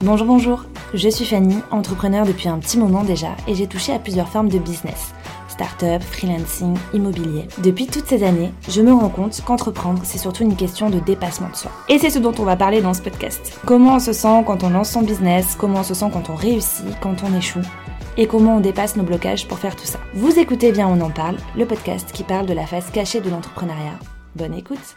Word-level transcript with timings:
Bonjour, 0.00 0.26
bonjour, 0.26 0.64
je 0.94 1.08
suis 1.08 1.24
Fanny, 1.24 1.56
entrepreneur 1.70 2.24
depuis 2.24 2.48
un 2.48 2.58
petit 2.58 2.78
moment 2.78 3.02
déjà 3.02 3.36
et 3.46 3.54
j'ai 3.54 3.66
touché 3.66 3.92
à 3.92 3.98
plusieurs 3.98 4.28
formes 4.28 4.48
de 4.48 4.58
business. 4.58 5.12
Start-up, 5.48 6.02
freelancing, 6.02 6.76
immobilier. 6.94 7.48
Depuis 7.58 7.88
toutes 7.88 8.06
ces 8.06 8.22
années, 8.22 8.52
je 8.68 8.80
me 8.80 8.92
rends 8.92 9.08
compte 9.08 9.40
qu'entreprendre, 9.44 10.00
c'est 10.04 10.18
surtout 10.18 10.44
une 10.44 10.54
question 10.54 10.88
de 10.88 11.00
dépassement 11.00 11.50
de 11.50 11.56
soi. 11.56 11.72
Et 11.88 11.98
c'est 11.98 12.10
ce 12.10 12.20
dont 12.20 12.32
on 12.38 12.44
va 12.44 12.54
parler 12.54 12.80
dans 12.80 12.94
ce 12.94 13.02
podcast. 13.02 13.58
Comment 13.66 13.96
on 13.96 13.98
se 13.98 14.12
sent 14.12 14.44
quand 14.46 14.62
on 14.62 14.70
lance 14.70 14.90
son 14.90 15.02
business, 15.02 15.56
comment 15.58 15.80
on 15.80 15.84
se 15.84 15.94
sent 15.94 16.10
quand 16.12 16.30
on 16.30 16.36
réussit, 16.36 16.86
quand 17.00 17.16
on 17.24 17.36
échoue, 17.36 17.66
et 18.16 18.28
comment 18.28 18.56
on 18.56 18.60
dépasse 18.60 18.94
nos 18.94 19.02
blocages 19.02 19.48
pour 19.48 19.58
faire 19.58 19.74
tout 19.74 19.86
ça. 19.86 19.98
Vous 20.14 20.38
écoutez 20.38 20.70
bien 20.70 20.86
On 20.86 21.00
en 21.00 21.10
parle, 21.10 21.36
le 21.56 21.66
podcast 21.66 22.12
qui 22.12 22.22
parle 22.22 22.46
de 22.46 22.54
la 22.54 22.66
face 22.66 22.90
cachée 22.90 23.20
de 23.20 23.30
l'entrepreneuriat. 23.30 23.98
Bonne 24.36 24.54
écoute 24.54 24.96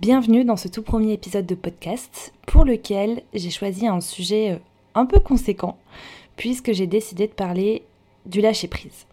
Bienvenue 0.00 0.44
dans 0.44 0.56
ce 0.56 0.66
tout 0.66 0.80
premier 0.80 1.12
épisode 1.12 1.44
de 1.44 1.54
podcast 1.54 2.32
pour 2.46 2.64
lequel 2.64 3.20
j'ai 3.34 3.50
choisi 3.50 3.86
un 3.86 4.00
sujet 4.00 4.52
euh, 4.52 4.56
un 4.94 5.04
peu 5.04 5.20
conséquent 5.20 5.76
puisque 6.38 6.72
j'ai 6.72 6.86
décidé 6.86 7.26
de 7.26 7.34
parler 7.34 7.82
du 8.24 8.40
lâcher-prise. 8.40 9.04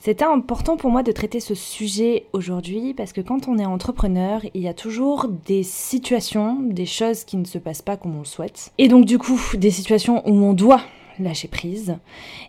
C'était 0.00 0.24
important 0.24 0.76
pour 0.76 0.90
moi 0.90 1.04
de 1.04 1.12
traiter 1.12 1.38
ce 1.38 1.54
sujet 1.54 2.26
aujourd'hui 2.32 2.92
parce 2.92 3.12
que 3.12 3.20
quand 3.20 3.46
on 3.46 3.56
est 3.56 3.64
entrepreneur, 3.64 4.40
il 4.52 4.62
y 4.62 4.68
a 4.68 4.74
toujours 4.74 5.28
des 5.28 5.62
situations, 5.62 6.58
des 6.60 6.86
choses 6.86 7.22
qui 7.22 7.36
ne 7.36 7.44
se 7.44 7.58
passent 7.58 7.80
pas 7.80 7.96
comme 7.96 8.16
on 8.16 8.20
le 8.20 8.24
souhaite. 8.24 8.72
Et 8.78 8.88
donc 8.88 9.04
du 9.04 9.18
coup, 9.18 9.40
des 9.54 9.70
situations 9.70 10.28
où 10.28 10.32
on 10.32 10.54
doit 10.54 10.80
lâcher 11.20 11.46
prise. 11.46 11.94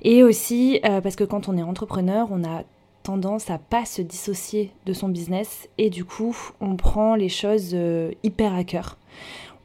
Et 0.02 0.24
aussi 0.24 0.80
euh, 0.84 1.00
parce 1.00 1.16
que 1.16 1.24
quand 1.24 1.48
on 1.48 1.56
est 1.60 1.64
entrepreneur, 1.64 2.28
on 2.32 2.44
a 2.44 2.64
tendance 3.06 3.52
à 3.52 3.60
pas 3.60 3.86
se 3.86 4.02
dissocier 4.02 4.72
de 4.88 4.94
son 4.94 5.10
business 5.10 5.70
et 5.78 5.90
du 5.92 6.04
coup 6.04 6.36
on 6.60 6.76
prend 6.76 7.16
les 7.16 7.30
choses 7.30 7.72
euh, 7.74 8.12
hyper 8.24 8.54
à 8.54 8.64
cœur. 8.64 8.98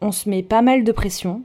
On 0.02 0.12
se 0.12 0.28
met 0.28 0.42
pas 0.42 0.62
mal 0.62 0.84
de 0.84 0.92
pression, 0.92 1.42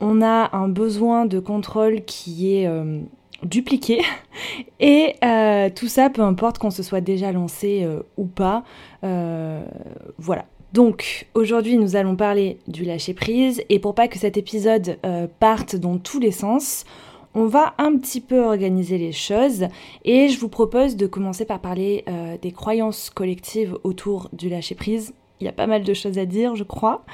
on 0.00 0.20
a 0.22 0.54
un 0.54 0.68
besoin 0.68 1.24
de 1.24 1.40
contrôle 1.40 2.02
qui 2.04 2.54
est 2.54 2.66
euh, 2.66 3.00
dupliqué 3.42 4.02
et 4.80 5.14
euh, 5.24 5.70
tout 5.74 5.88
ça 5.88 6.10
peu 6.10 6.20
importe 6.20 6.58
qu'on 6.58 6.70
se 6.70 6.82
soit 6.82 7.00
déjà 7.00 7.32
lancé 7.32 7.88
ou 8.18 8.26
pas. 8.26 8.62
voilà. 9.02 10.44
Donc 10.74 11.28
aujourd'hui 11.34 11.78
nous 11.78 11.96
allons 11.96 12.16
parler 12.16 12.58
du 12.68 12.84
lâcher 12.84 13.14
prise 13.14 13.62
et 13.70 13.78
pour 13.78 13.94
pas 13.94 14.08
que 14.08 14.18
cet 14.18 14.36
épisode 14.36 14.98
parte 15.40 15.74
dans 15.76 15.96
tous 15.96 16.20
les 16.20 16.32
sens, 16.32 16.84
on 17.34 17.46
va 17.46 17.74
un 17.78 17.96
petit 17.96 18.20
peu 18.20 18.44
organiser 18.44 18.98
les 18.98 19.12
choses 19.12 19.66
et 20.04 20.28
je 20.28 20.38
vous 20.38 20.48
propose 20.48 20.96
de 20.96 21.06
commencer 21.06 21.44
par 21.44 21.60
parler 21.60 22.04
euh, 22.08 22.36
des 22.40 22.52
croyances 22.52 23.10
collectives 23.10 23.76
autour 23.82 24.28
du 24.32 24.48
lâcher-prise. 24.48 25.14
Il 25.40 25.44
y 25.44 25.48
a 25.48 25.52
pas 25.52 25.66
mal 25.66 25.82
de 25.82 25.94
choses 25.94 26.16
à 26.18 26.26
dire, 26.26 26.54
je 26.54 26.62
crois. 26.62 27.04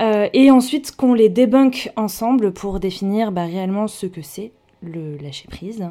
Euh, 0.00 0.28
et 0.32 0.50
ensuite 0.50 0.94
qu'on 0.94 1.14
les 1.14 1.28
débunk 1.28 1.90
ensemble 1.96 2.52
pour 2.52 2.78
définir 2.78 3.32
bah, 3.32 3.44
réellement 3.44 3.88
ce 3.88 4.06
que 4.06 4.22
c'est 4.22 4.52
le 4.82 5.16
lâcher-prise. 5.16 5.88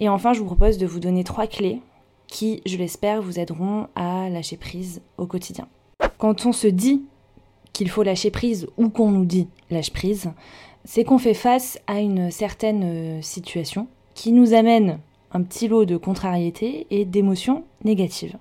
Et 0.00 0.08
enfin, 0.08 0.32
je 0.32 0.40
vous 0.40 0.46
propose 0.46 0.76
de 0.76 0.86
vous 0.86 0.98
donner 0.98 1.22
trois 1.22 1.46
clés 1.46 1.80
qui, 2.26 2.62
je 2.66 2.76
l'espère, 2.76 3.22
vous 3.22 3.38
aideront 3.38 3.86
à 3.94 4.28
lâcher 4.28 4.56
prise 4.56 5.02
au 5.18 5.26
quotidien. 5.26 5.68
Quand 6.18 6.46
on 6.46 6.52
se 6.52 6.66
dit 6.66 7.04
qu'il 7.72 7.88
faut 7.88 8.02
lâcher 8.02 8.30
prise 8.30 8.66
ou 8.76 8.88
qu'on 8.88 9.10
nous 9.10 9.24
dit 9.24 9.48
lâche 9.70 9.92
prise, 9.92 10.32
c'est 10.84 11.04
qu'on 11.04 11.18
fait 11.18 11.34
face 11.34 11.78
à 11.86 12.00
une 12.00 12.30
certaine 12.30 12.82
euh, 12.84 13.22
situation 13.22 13.86
qui 14.14 14.32
nous 14.32 14.54
amène 14.54 14.98
un 15.32 15.42
petit 15.42 15.68
lot 15.68 15.84
de 15.84 15.96
contrariétés 15.96 16.86
et 16.90 17.04
d'émotions 17.04 17.64
négatives. 17.84 18.36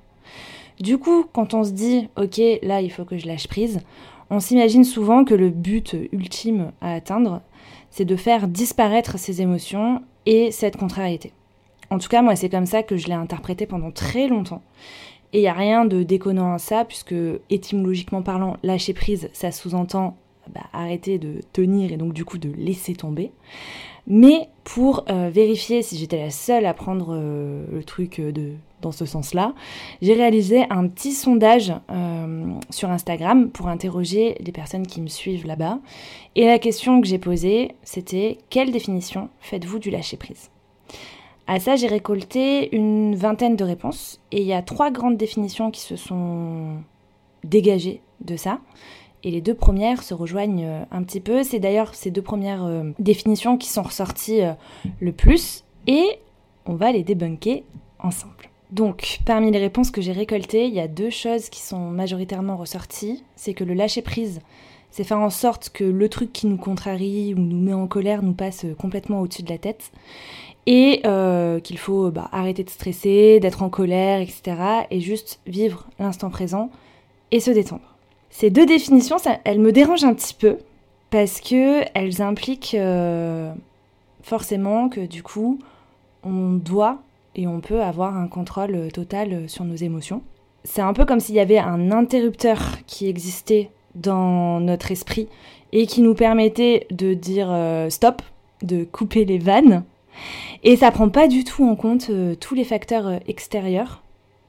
Du 0.80 0.98
coup, 0.98 1.26
quand 1.34 1.54
on 1.54 1.64
se 1.64 1.72
dit 1.72 2.10
ok, 2.18 2.40
là 2.62 2.82
il 2.82 2.92
faut 2.92 3.06
que 3.06 3.18
je 3.18 3.28
lâche 3.28 3.48
prise, 3.48 3.82
on 4.30 4.40
s'imagine 4.40 4.84
souvent 4.84 5.26
que 5.26 5.34
le 5.34 5.50
but 5.50 5.96
ultime 6.12 6.72
à 6.82 6.94
atteindre, 6.94 7.42
c'est 7.92 8.06
de 8.06 8.16
faire 8.16 8.48
disparaître 8.48 9.20
ces 9.20 9.42
émotions 9.42 10.02
et 10.26 10.52
cette 10.52 10.78
contrariété. 10.78 11.32
En 11.90 12.00
tout 12.00 12.08
cas, 12.08 12.24
moi, 12.24 12.36
c'est 12.36 12.50
comme 12.50 12.66
ça 12.66 12.82
que 12.82 12.98
je 12.98 13.08
l'ai 13.08 13.14
interprété 13.14 13.68
pendant 13.68 13.92
très 13.92 14.28
longtemps. 14.28 14.64
Et 15.32 15.40
il 15.40 15.42
n'y 15.42 15.48
a 15.48 15.54
rien 15.54 15.86
de 15.86 16.02
déconnant 16.02 16.54
à 16.54 16.58
ça, 16.58 16.86
puisque 16.86 17.14
étymologiquement 17.52 18.24
parlant, 18.24 18.58
lâcher 18.64 18.94
prise, 18.94 19.30
ça 19.34 19.52
sous-entend 19.52 20.18
bah, 20.54 20.62
arrêter 20.74 21.20
de 21.20 21.42
tenir 21.54 21.92
et 21.92 21.98
donc 21.98 22.14
du 22.14 22.26
coup 22.26 22.38
de 22.38 22.50
laisser 22.50 22.94
tomber. 22.94 23.32
Mais 24.06 24.50
pour 24.66 25.06
euh, 25.10 25.30
vérifier 25.30 25.82
si 25.82 25.98
j'étais 25.98 26.20
la 26.20 26.30
seule 26.30 26.66
à 26.66 26.74
prendre 26.74 27.14
euh, 27.14 27.66
le 27.72 27.84
truc 27.84 28.20
euh, 28.20 28.32
dans 28.82 28.92
ce 28.92 29.06
sens-là, 29.06 29.54
j'ai 30.02 30.14
réalisé 30.14 30.66
un 30.70 30.88
petit 30.90 31.14
sondage 31.14 31.74
sur 32.70 32.90
Instagram 32.90 33.50
pour 33.50 33.70
interroger 33.70 34.36
les 34.42 34.52
personnes 34.52 34.86
qui 34.86 35.00
me 35.00 35.08
suivent 35.08 35.48
là-bas. 35.48 35.80
Et 36.36 36.46
la 36.46 36.60
question 36.60 37.00
que 37.00 37.08
j'ai 37.08 37.18
posée, 37.18 37.76
c'était 37.84 38.40
quelle 38.50 38.72
définition 38.72 39.30
faites-vous 39.40 39.80
du 39.80 39.90
lâcher-prise? 39.90 40.50
À 41.48 41.62
ça, 41.62 41.78
j'ai 41.78 41.88
récolté 41.88 42.76
une 42.76 43.16
vingtaine 43.16 43.56
de 43.56 43.64
réponses 43.64 44.20
et 44.32 44.42
il 44.42 44.48
y 44.48 44.54
a 44.54 44.62
trois 44.62 44.92
grandes 44.92 45.18
définitions 45.18 45.72
qui 45.72 45.82
se 45.82 45.96
sont 45.96 46.78
dégagées 47.46 48.02
de 48.22 48.36
ça 48.36 48.60
et 49.24 49.32
les 49.32 49.42
deux 49.42 49.54
premières 49.54 50.04
se 50.04 50.14
rejoignent 50.14 50.66
euh, 50.66 50.84
un 50.92 51.04
petit 51.04 51.20
peu. 51.20 51.44
C'est 51.44 51.60
d'ailleurs 51.60 51.96
ces 51.96 52.12
deux 52.12 52.22
premières 52.22 52.66
euh, 52.66 52.92
définitions 53.00 53.58
qui 53.58 53.70
sont 53.70 53.84
ressorties 53.84 54.42
euh, 54.42 54.54
le 55.00 55.12
plus 55.12 55.64
et 55.88 56.20
on 56.66 56.76
va 56.76 56.92
les 56.92 57.04
débunker 57.04 57.64
ensemble. 58.00 58.50
Donc, 58.72 59.20
parmi 59.26 59.52
les 59.52 59.60
réponses 59.60 59.92
que 59.92 60.02
j'ai 60.02 60.14
récoltées, 60.14 60.66
il 60.66 60.74
y 60.74 60.80
a 60.80 60.88
deux 60.88 61.12
choses 61.12 61.50
qui 61.50 61.62
sont 61.62 61.90
majoritairement 61.90 62.58
ressorties. 62.58 63.24
C'est 63.36 63.54
que 63.54 63.64
le 63.64 63.76
lâcher-prise, 63.76 64.42
c'est 64.90 65.04
faire 65.04 65.20
en 65.20 65.30
sorte 65.30 65.70
que 65.70 65.84
le 65.84 66.10
truc 66.10 66.34
qui 66.34 66.48
nous 66.48 66.58
contrarie 66.58 67.36
ou 67.36 67.40
nous 67.40 67.60
met 67.60 67.74
en 67.74 67.88
colère 67.88 68.24
nous 68.24 68.34
passe 68.34 68.66
complètement 68.80 69.22
au-dessus 69.22 69.44
de 69.44 69.50
la 69.50 69.60
tête. 69.60 69.92
Et 70.66 71.04
qu'il 71.64 71.78
faut 71.78 72.10
bah, 72.10 72.30
arrêter 72.32 72.64
de 72.64 72.70
stresser, 72.70 73.40
d'être 73.42 73.62
en 73.62 73.70
colère, 73.70 74.22
etc. 74.22 74.56
Et 74.90 75.02
juste 75.02 75.40
vivre 75.46 75.86
l'instant 76.00 76.32
présent 76.32 76.72
et 77.30 77.42
se 77.42 77.52
détendre. 77.52 77.93
Ces 78.36 78.50
deux 78.50 78.66
définitions, 78.66 79.18
elles 79.44 79.60
me 79.60 79.72
dérangent 79.72 80.06
un 80.06 80.16
petit 80.16 80.34
peu 80.34 80.58
parce 81.12 81.40
que 81.40 81.84
elles 81.94 82.20
impliquent 82.20 82.74
euh, 82.74 83.54
forcément 84.24 84.90
que 84.90 85.02
du 85.02 85.22
coup, 85.22 85.60
on 86.24 86.54
doit 86.54 86.98
et 87.36 87.46
on 87.46 87.62
peut 87.62 87.84
avoir 87.84 88.18
un 88.18 88.28
contrôle 88.28 88.92
total 88.92 89.48
sur 89.48 89.66
nos 89.66 89.76
émotions. 89.76 90.24
C'est 90.64 90.82
un 90.82 90.94
peu 90.94 91.06
comme 91.06 91.20
s'il 91.20 91.36
y 91.36 91.40
avait 91.40 91.60
un 91.60 91.92
interrupteur 91.92 92.80
qui 92.88 93.08
existait 93.08 93.70
dans 93.94 94.60
notre 94.60 94.92
esprit 94.92 95.28
et 95.72 95.86
qui 95.86 96.02
nous 96.02 96.16
permettait 96.16 96.88
de 96.90 97.14
dire 97.14 97.50
euh, 97.52 97.92
stop, 97.92 98.24
de 98.64 98.84
couper 98.84 99.26
les 99.26 99.38
vannes. 99.38 99.84
Et 100.64 100.76
ça 100.76 100.90
prend 100.90 101.10
pas 101.10 101.28
du 101.28 101.44
tout 101.44 101.70
en 101.70 101.76
compte 101.76 102.08
euh, 102.10 102.34
tous 102.34 102.56
les 102.56 102.64
facteurs 102.64 103.20
extérieurs 103.28 104.02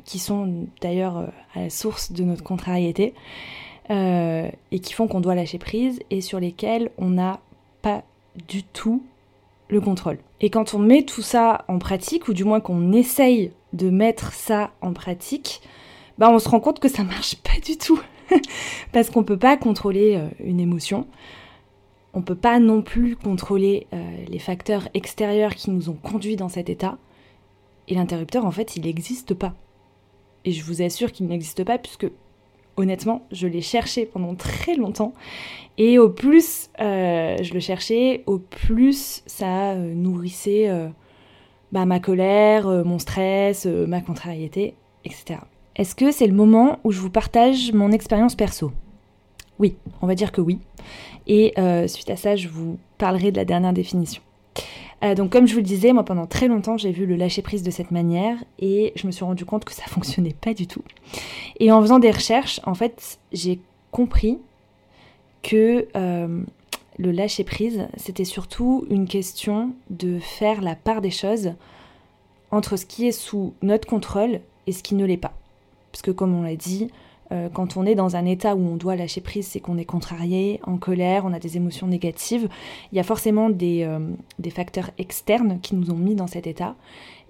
qui 0.07 0.19
sont 0.19 0.65
d'ailleurs 0.81 1.29
à 1.55 1.61
la 1.61 1.71
source 1.71 2.13
de 2.13 2.25
notre 2.25 2.43
contrariété. 2.43 3.13
Euh, 3.91 4.49
et 4.71 4.79
qui 4.79 4.95
font 4.95 5.07
qu'on 5.09 5.21
doit 5.21 5.35
lâcher 5.35 5.59
prise 5.59 6.01
et 6.09 6.23
sur 6.23 6.41
lesquels 6.41 6.91
on 6.97 7.11
n'a 7.11 7.41
pas 7.83 8.03
du 8.49 8.63
tout 8.63 9.05
le 9.69 9.79
contrôle. 9.79 10.19
Et 10.41 10.49
quand 10.49 10.73
on 10.73 10.79
met 10.79 11.03
tout 11.03 11.21
ça 11.21 11.67
en 11.69 11.79
pratique, 11.79 12.29
ou 12.29 12.33
du 12.33 12.45
moins 12.45 12.61
qu'on 12.61 12.93
essaye 12.93 13.53
de 13.75 13.91
mettre 13.91 14.33
ça 14.33 14.73
en 14.81 14.95
pratique, 14.95 15.61
bah 16.17 16.31
on 16.31 16.39
se 16.39 16.49
rend 16.49 16.61
compte 16.61 16.81
que 16.81 16.89
ça 16.89 17.05
marche 17.05 17.37
pas 17.37 17.61
du 17.63 17.77
tout. 17.77 18.01
Parce 18.93 19.11
qu'on 19.11 19.23
peut 19.23 19.39
pas 19.39 19.59
contrôler 19.59 20.17
euh, 20.17 20.29
une 20.43 20.61
émotion. 20.61 21.07
On 22.15 22.23
peut 22.23 22.35
pas 22.35 22.61
non 22.61 22.81
plus 22.81 23.17
contrôler 23.17 23.87
euh, 23.93 24.25
les 24.29 24.39
facteurs 24.39 24.89
extérieurs 24.95 25.55
qui 25.55 25.71
nous 25.71 25.91
ont 25.91 25.99
conduits 26.03 26.37
dans 26.37 26.49
cet 26.49 26.71
état. 26.71 26.97
Et 27.89 27.95
l'interrupteur, 27.97 28.47
en 28.47 28.51
fait, 28.51 28.77
il 28.77 28.85
n'existe 28.85 29.35
pas. 29.35 29.53
Et 30.47 30.53
je 30.53 30.65
vous 30.65 30.81
assure 30.81 31.13
qu'il 31.13 31.27
n'existe 31.27 31.65
pas 31.65 31.77
puisque 31.77 32.07
honnêtement, 32.77 33.27
je 33.33 33.47
l'ai 33.47 33.61
cherché 33.61 34.07
pendant 34.07 34.35
très 34.35 34.77
longtemps. 34.77 35.13
Et 35.77 35.99
au 35.99 36.09
plus 36.09 36.71
euh, 36.81 37.37
je 37.43 37.53
le 37.53 37.61
cherchais, 37.61 38.23
au 38.27 38.39
plus 38.39 39.23
ça 39.27 39.73
euh, 39.73 39.95
nourrissait 39.95 40.69
euh, 40.69 40.89
bah, 41.73 41.85
ma 41.85 41.99
colère, 41.99 42.69
mon 42.85 42.99
stress, 42.99 43.67
ma 43.67 44.01
contrariété, 44.01 44.75
etc. 45.05 45.41
Est-ce 45.77 45.97
que 45.97 46.13
c'est 46.13 46.29
le 46.29 46.35
moment 46.35 46.79
où 46.85 46.93
je 46.93 47.01
vous 47.01 47.11
partage 47.11 47.73
mon 47.73 47.91
expérience 47.91 48.37
perso? 48.37 48.71
Oui, 49.59 49.77
on 50.01 50.07
va 50.07 50.15
dire 50.15 50.31
que 50.31 50.41
oui. 50.41 50.61
Et 51.27 51.55
suite 51.89 52.11
à 52.11 52.17
ça, 52.17 52.37
je 52.37 52.49
vous 52.49 52.79
parlerai 52.99 53.33
de 53.33 53.37
la 53.37 53.45
dernière 53.45 53.73
définition. 53.73 54.23
Euh, 55.05 55.15
donc 55.15 55.31
comme 55.31 55.47
je 55.47 55.53
vous 55.53 55.61
le 55.61 55.65
disais, 55.65 55.93
moi 55.93 56.05
pendant 56.05 56.27
très 56.27 56.49
longtemps 56.49 56.77
j'ai 56.77 56.91
vu 56.91 57.05
le 57.05 57.17
lâcher 57.17 57.43
prise 57.43 57.63
de 57.63 57.71
cette 57.71 57.91
manière 57.91 58.43
et 58.59 58.93
je 58.97 59.07
me 59.07 59.13
suis 59.13 59.25
rendu 59.25 59.45
compte 59.45 59.65
que 59.65 59.73
ça 59.73 59.85
fonctionnait 59.89 60.35
pas 60.39 60.55
du 60.55 60.67
tout. 60.67 60.83
Et 61.61 61.71
en 61.71 61.81
faisant 61.81 61.99
des 61.99 62.11
recherches, 62.11 62.61
en 62.65 62.75
fait, 62.75 63.19
j'ai 63.33 63.61
compris 63.91 64.39
que 65.43 65.87
euh, 65.95 66.43
le 66.99 67.11
lâcher 67.11 67.45
prise, 67.45 67.87
c'était 67.97 68.25
surtout 68.25 68.87
une 68.89 69.07
question 69.07 69.73
de 69.91 70.19
faire 70.19 70.63
la 70.63 70.75
part 70.75 71.01
des 71.01 71.11
choses 71.11 71.53
entre 72.51 72.77
ce 72.77 72.87
qui 72.87 73.07
est 73.07 73.13
sous 73.13 73.53
notre 73.63 73.87
contrôle 73.87 74.41
et 74.67 74.73
ce 74.73 74.83
qui 74.83 74.95
ne 74.95 75.05
l'est 75.05 75.17
pas. 75.17 75.35
puisque 75.93 76.13
comme 76.13 76.35
on 76.35 76.43
l'a 76.43 76.57
dit, 76.57 76.89
euh, 77.33 77.49
quand 77.53 77.77
on 77.77 77.87
est 77.87 77.95
dans 77.95 78.17
un 78.17 78.25
état 78.27 78.55
où 78.55 78.61
on 78.61 78.77
doit 78.77 78.97
lâcher 78.97 79.21
prise, 79.21 79.47
c'est 79.47 79.61
qu'on 79.61 79.79
est 79.79 79.85
contrarié, 79.85 80.61
en 80.65 80.77
colère, 80.77 81.25
on 81.25 81.33
a 81.33 81.39
des 81.39 81.57
émotions 81.57 81.87
négatives. 81.87 82.49
Il 82.93 82.97
y 82.97 83.01
a 83.01 83.05
forcément 83.05 83.51
des, 83.51 83.85
euh, 83.85 84.01
facteurs 84.51 84.91
externes 84.99 85.59
qui 85.61 85.75
nous 85.75 85.91
ont 85.91 85.97
mis 85.97 86.15
dans 86.15 86.27
cet 86.27 86.47
état. 86.47 86.77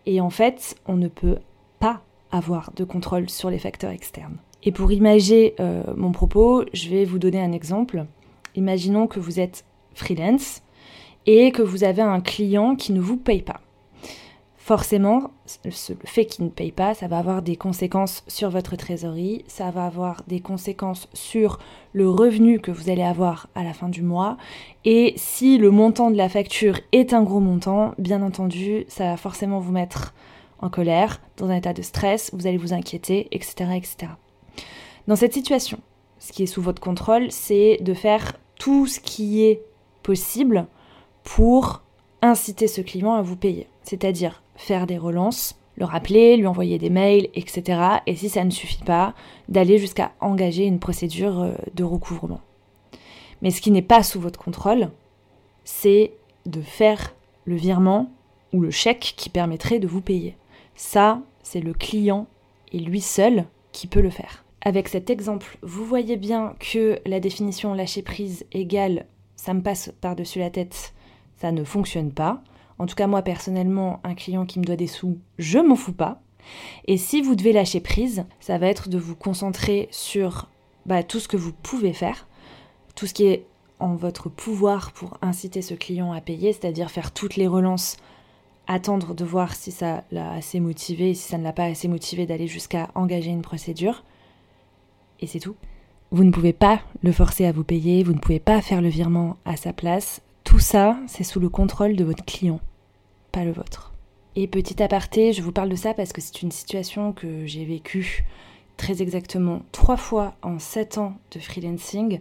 Et 0.06 0.20
en 0.20 0.31
fait, 0.31 0.76
on 0.87 0.96
ne 0.96 1.08
peut 1.08 1.38
pas 1.79 2.02
avoir 2.31 2.73
de 2.75 2.85
contrôle 2.85 3.31
sur 3.31 3.50
les 3.50 3.58
facteurs 3.58 3.93
externes. 3.93 4.37
Et 4.62 4.73
pour 4.73 4.93
imager 4.93 5.55
euh, 5.61 5.82
mon 5.97 6.12
propos, 6.12 6.64
je 6.73 6.88
vais 6.88 7.05
vous 7.05 7.19
donner 7.19 7.40
un 7.40 7.52
exemple. 7.52 8.06
Imaginons 8.56 9.06
que 9.06 9.20
vous 9.20 9.40
êtes 9.40 9.64
freelance 9.94 10.62
et 11.26 11.52
que 11.52 11.62
vous 11.62 11.85
avez 11.85 12.02
un 12.02 12.20
client 12.20 12.75
qui 12.75 12.93
ne 12.93 13.00
vous 13.00 13.17
paye 13.17 13.43
pas 13.43 13.61
forcément, 14.64 15.31
le 15.62 15.70
fait 16.06 16.25
qu'il 16.25 16.46
ne 16.46 16.50
paye 16.50 16.72
pas, 16.72 16.94
ça 16.94 17.06
va 17.06 17.19
avoir 17.19 17.43
des 17.43 17.55
conséquences 17.55 18.25
sur 18.28 18.49
votre 18.49 18.76
trésorerie, 18.76 19.44
ça 19.46 19.70
va 19.70 19.84
avoir 19.84 20.22
des 20.26 20.40
conséquences 20.40 21.06
sur 21.12 21.58
le 21.93 22.08
revenu 22.08 22.61
que 22.61 22.70
vous 22.70 22.88
allez 22.88 23.02
avoir 23.02 23.49
à 23.55 23.62
la 23.62 23.75
fin 23.75 23.90
du 23.90 24.00
mois. 24.00 24.38
Et 24.87 25.12
si 25.19 25.58
le 25.58 25.70
montant 25.70 26.11
de 26.11 26.16
la 26.16 26.31
facture 26.31 26.81
est 26.93 27.12
un 27.12 27.22
gros 27.22 27.40
montant, 27.40 27.93
bien 27.99 28.22
entendu, 28.22 28.87
ça 28.88 29.05
va 29.05 29.16
forcément 29.19 29.58
vous 29.58 29.70
mettre 29.70 30.14
en 30.61 30.70
colère, 30.70 31.20
dans 31.37 31.50
un 31.50 31.56
état 31.56 31.75
de 31.75 31.82
stress, 31.82 32.31
vous 32.32 32.46
allez 32.46 32.56
vous 32.56 32.72
inquiéter, 32.72 33.28
etc. 33.32 33.66
etc. 33.75 34.12
Dans 35.08 35.16
cette 35.16 35.34
situation, 35.34 35.78
ce 36.19 36.32
qui 36.32 36.44
est 36.44 36.46
sous 36.46 36.62
votre 36.62 36.81
contrôle, 36.81 37.31
c'est 37.31 37.76
de 37.82 37.93
faire 37.93 38.32
tout 38.58 38.87
ce 38.87 38.99
qui 38.99 39.44
est 39.44 39.61
possible 40.02 40.69
pour 41.22 41.82
inciter 42.22 42.66
ce 42.66 42.81
client 42.81 43.12
à 43.12 43.20
vous 43.20 43.37
payer. 43.37 43.69
C'est-à-dire 43.82 44.40
faire 44.56 44.87
des 44.87 44.99
relances, 44.99 45.59
le 45.77 45.85
rappeler, 45.85 46.37
lui 46.37 46.47
envoyer 46.47 46.79
des 46.79 46.91
mails, 46.91 47.29
etc. 47.35 47.81
Et 48.06 48.15
si 48.15 48.29
ça 48.29 48.45
ne 48.45 48.51
suffit 48.51 48.85
pas, 48.85 49.15
d'aller 49.49 49.79
jusqu'à 49.79 50.12
engager 50.21 50.65
une 50.65 50.79
procédure 50.79 51.41
euh, 51.41 51.53
de 51.75 51.85
recouvrement. 51.85 52.41
Mais 53.43 53.51
ce 53.51 53.61
qui 53.61 53.71
n'est 53.71 53.83
pas 53.83 54.03
sous 54.03 54.21
votre 54.21 54.39
contrôle, 54.39 54.91
c'est 55.65 56.12
de 56.47 56.61
faire 56.61 57.15
le 57.45 57.56
virement 57.56 58.11
ou 58.53 58.61
le 58.61 58.71
chèque 58.71 59.15
qui 59.17 59.29
permettrait 59.29 59.81
de 59.81 59.89
vous 59.89 60.01
payer. 60.01 60.37
Ça, 60.77 61.21
c'est 61.43 61.61
le 61.61 61.75
client 61.75 62.27
et 62.73 62.79
lui 62.79 63.00
seul 63.00 63.45
qui 63.73 63.87
peut 63.87 64.00
le 64.00 64.11
faire. 64.11 64.45
Avec 64.61 64.89
cet 64.89 65.11
exemple, 65.11 65.59
vous 65.62 65.85
voyez 65.85 66.17
bien 66.17 66.55
que 66.59 66.99
la 67.05 67.21
définition 67.21 67.75
lâcher 67.75 68.03
prise 68.03 68.47
égale 68.53 69.07
ça 69.45 69.53
me 69.53 69.61
passe 69.61 69.93
par-dessus 70.00 70.39
la 70.39 70.49
tête, 70.49 70.95
ça 71.37 71.53
ne 71.53 71.65
fonctionne 71.65 72.12
pas. 72.12 72.43
En 72.79 72.87
tout 72.87 72.94
cas, 72.94 73.06
moi 73.06 73.23
personnellement, 73.23 74.00
un 74.05 74.15
client 74.15 74.47
qui 74.47 74.59
me 74.59 74.65
doit 74.65 74.76
des 74.76 74.87
sous, 74.87 75.19
je 75.38 75.59
m'en 75.59 75.76
fous 75.76 75.93
pas. 75.93 76.21
Et 76.87 76.97
si 76.97 77.23
vous 77.23 77.35
devez 77.35 77.53
lâcher 77.53 77.81
prise, 77.81 78.25
ça 78.41 78.59
va 78.59 78.67
être 78.67 78.88
de 78.88 78.99
vous 78.99 79.17
concentrer 79.17 79.88
sur 79.91 80.49
bah, 80.87 81.03
tout 81.03 81.21
ce 81.21 81.29
que 81.29 81.37
vous 81.37 81.53
pouvez 81.53 81.93
faire, 81.93 82.26
tout 82.94 83.06
ce 83.06 83.15
qui 83.15 83.25
est 83.25 83.47
en 83.81 83.94
votre 83.94 84.29
pouvoir 84.29 84.93
pour 84.93 85.19
inciter 85.23 85.62
ce 85.62 85.75
client 85.75 86.12
à 86.12 86.21
payer, 86.21 86.53
c'est-à-dire 86.53 86.91
faire 86.91 87.12
toutes 87.12 87.37
les 87.37 87.47
relances, 87.47 87.97
attendre 88.67 89.15
de 89.15 89.25
voir 89.25 89.55
si 89.55 89.73
ça 89.73 90.05
l'a 90.11 90.32
assez 90.32 90.61
motivé, 90.61 91.15
si 91.15 91.29
ça 91.29 91.38
ne 91.38 91.44
l'a 91.44 91.53
pas 91.53 91.65
assez 91.65 91.88
motivé, 91.88 92.26
d'aller 92.26 92.47
jusqu'à 92.47 92.91
engager 92.94 93.31
une 93.31 93.43
procédure. 93.43 94.05
Et 95.21 95.26
c'est 95.26 95.41
tout. 95.41 95.56
Vous 96.11 96.25
ne 96.25 96.31
pouvez 96.31 96.53
pas 96.53 96.81
le 97.03 97.12
forcer 97.12 97.47
à 97.47 97.53
vous 97.53 97.65
payer, 97.65 98.05
vous 98.05 98.12
ne 98.12 98.19
pouvez 98.19 98.41
pas 98.41 98.61
faire 98.62 98.81
le 98.81 98.88
virement 98.88 99.37
à 99.44 99.56
sa 99.56 99.73
place, 99.73 100.21
tout 100.55 100.61
ça, 100.61 100.97
c'est 101.09 101.25
sous 101.25 101.41
le 101.41 101.49
contrôle 101.49 101.97
de 101.97 102.05
votre 102.05 102.25
client, 102.25 102.61
pas 103.33 103.43
le 103.43 103.51
vôtre. 103.51 103.93
Et 104.37 104.47
petit 104.47 104.81
aparté, 104.81 105.33
je 105.33 105.43
vous 105.43 105.51
parle 105.51 105.69
de 105.69 105.75
ça 105.75 105.95
parce 105.95 106.12
que 106.12 106.21
c'est 106.21 106.43
une 106.43 106.53
situation 106.53 107.12
que 107.12 107.45
j'ai 107.45 107.65
vécue 107.65 108.25
très 108.77 109.03
exactement 109.03 109.62
trois 109.73 109.97
fois 109.97 110.37
en 110.43 110.61
sept 110.61 110.97
ans 110.97 111.15
de 111.33 111.41
freelancing. 111.41 112.21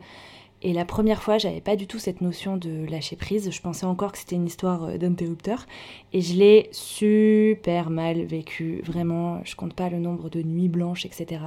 Et 0.63 0.73
la 0.73 0.83
première 0.83 1.21
fois, 1.21 1.37
j'avais 1.37 1.61
pas 1.61 1.75
du 1.75 1.85
tout 1.85 1.99
cette 1.99 2.21
notion 2.21 2.57
de 2.57 2.87
lâcher 2.89 3.15
prise. 3.15 3.51
Je 3.51 3.61
pensais 3.61 3.85
encore 3.85 4.11
que 4.11 4.17
c'était 4.17 4.35
une 4.35 4.47
histoire 4.47 4.85
euh, 4.85 4.97
d'interrupteur. 4.97 5.67
Et 6.11 6.21
je 6.21 6.33
l'ai 6.33 6.69
super 6.71 7.91
mal 7.91 8.23
vécu. 8.23 8.81
Vraiment, 8.83 9.41
je 9.43 9.55
compte 9.55 9.75
pas 9.75 9.89
le 9.89 9.99
nombre 9.99 10.31
de 10.31 10.41
nuits 10.41 10.69
blanches, 10.69 11.05
etc. 11.05 11.39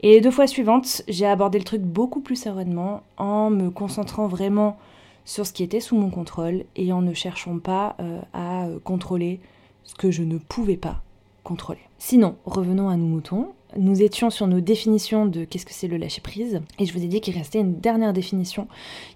Et 0.00 0.22
deux 0.22 0.30
fois 0.30 0.46
suivantes, 0.46 1.02
j'ai 1.08 1.26
abordé 1.26 1.58
le 1.58 1.64
truc 1.64 1.82
beaucoup 1.82 2.22
plus 2.22 2.40
sereinement 2.40 3.02
en 3.18 3.50
me 3.50 3.68
concentrant 3.68 4.28
vraiment 4.28 4.78
sur 5.26 5.44
ce 5.44 5.52
qui 5.52 5.62
était 5.62 5.80
sous 5.80 5.96
mon 5.96 6.08
contrôle 6.08 6.64
et 6.76 6.92
en 6.92 7.02
ne 7.02 7.12
cherchant 7.12 7.58
pas 7.58 7.96
euh, 8.00 8.20
à 8.32 8.66
euh, 8.66 8.78
contrôler 8.82 9.40
ce 9.82 9.94
que 9.94 10.10
je 10.10 10.22
ne 10.22 10.38
pouvais 10.38 10.78
pas 10.78 11.02
contrôler. 11.44 11.80
Sinon, 11.98 12.36
revenons 12.46 12.88
à 12.88 12.96
nos 12.96 13.06
moutons. 13.06 13.52
Nous 13.76 14.02
étions 14.02 14.30
sur 14.30 14.46
nos 14.46 14.60
définitions 14.60 15.26
de 15.26 15.44
qu'est-ce 15.44 15.66
que 15.66 15.74
c'est 15.74 15.88
le 15.88 15.96
lâcher 15.96 16.20
prise 16.20 16.62
et 16.78 16.86
je 16.86 16.92
vous 16.92 17.04
ai 17.04 17.08
dit 17.08 17.20
qu'il 17.20 17.36
restait 17.36 17.60
une 17.60 17.78
dernière 17.78 18.12
définition 18.12 18.68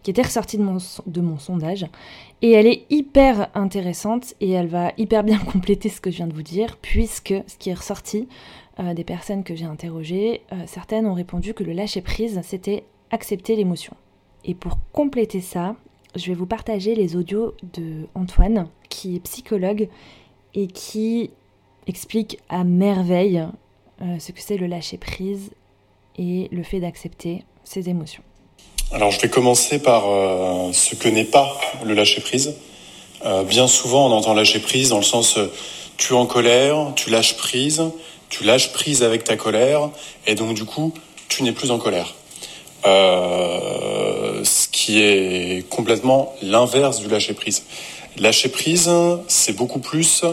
qui 0.02 0.10
était 0.10 0.22
ressortie 0.22 0.58
de 0.58 1.20
mon, 1.20 1.38
sondage 1.38 1.86
et 2.42 2.50
elle 2.50 2.66
est 2.66 2.84
hyper 2.90 3.48
intéressante 3.54 4.34
et 4.40 4.50
elle 4.50 4.66
va 4.66 4.92
hyper 4.98 5.22
bien 5.22 5.38
compléter 5.52 5.88
ce 5.88 6.00
que 6.00 6.10
je 6.10 6.16
viens 6.16 6.26
de 6.26 6.34
vous 6.34 6.42
dire 6.42 6.76
puisque 6.82 7.32
ce 7.46 7.56
qui 7.56 7.70
est 7.70 7.74
ressorti 7.74 8.28
euh, 8.80 8.92
des 8.92 9.04
personnes 9.04 9.44
que 9.44 9.54
j'ai 9.54 9.64
interrogées, 9.64 10.42
certaines 10.66 11.06
ont 11.06 11.14
répondu 11.14 11.54
que 11.54 11.64
le 11.64 11.72
lâcher 11.72 12.02
prise 12.02 12.40
c'était 12.42 12.84
accepter 13.10 13.56
l'émotion. 13.56 13.94
Et 14.44 14.54
pour 14.54 14.78
compléter 14.92 15.40
ça, 15.40 15.76
je 16.16 16.26
vais 16.26 16.34
vous 16.34 16.46
partager 16.46 16.94
les 16.94 17.16
audios 17.16 17.54
de 17.74 18.06
Antoine, 18.14 18.68
qui 18.88 19.16
est 19.16 19.20
psychologue 19.20 19.88
et 20.54 20.66
qui 20.66 21.30
explique 21.86 22.38
à 22.48 22.64
merveille 22.64 23.46
euh, 24.02 24.18
ce 24.18 24.32
que 24.32 24.40
c'est 24.40 24.56
le 24.56 24.66
lâcher 24.66 24.98
prise 24.98 25.50
et 26.18 26.48
le 26.50 26.62
fait 26.62 26.80
d'accepter 26.80 27.44
ses 27.64 27.88
émotions. 27.88 28.22
Alors 28.92 29.10
je 29.12 29.20
vais 29.20 29.28
commencer 29.28 29.80
par 29.80 30.08
euh, 30.08 30.72
ce 30.72 30.96
que 30.96 31.08
n'est 31.08 31.24
pas 31.24 31.56
le 31.84 31.94
lâcher 31.94 32.20
prise. 32.20 32.54
Euh, 33.24 33.44
bien 33.44 33.68
souvent 33.68 34.08
on 34.08 34.12
entend 34.12 34.34
lâcher 34.34 34.60
prise 34.60 34.88
dans 34.88 34.96
le 34.96 35.04
sens 35.04 35.38
tu 35.96 36.14
es 36.14 36.16
en 36.16 36.26
colère, 36.26 36.92
tu 36.96 37.10
lâches 37.10 37.36
prise, 37.36 37.82
tu 38.30 38.44
lâches 38.44 38.72
prise 38.72 39.02
avec 39.02 39.22
ta 39.22 39.36
colère 39.36 39.90
et 40.26 40.34
donc 40.34 40.54
du 40.54 40.64
coup 40.64 40.92
tu 41.28 41.42
n'es 41.42 41.52
plus 41.52 41.70
en 41.70 41.78
colère. 41.78 42.14
Euh, 42.86 44.09
est 44.98 45.68
complètement 45.68 46.34
l'inverse 46.42 47.00
du 47.00 47.08
lâcher 47.08 47.34
prise. 47.34 47.64
Lâcher 48.16 48.48
prise, 48.48 48.90
c'est 49.28 49.54
beaucoup 49.54 49.78
plus 49.78 50.24